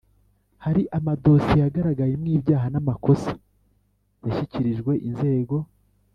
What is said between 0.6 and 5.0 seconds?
Hari amadosiye yagaragayemo ibyaha n amakosa yashyikirijwe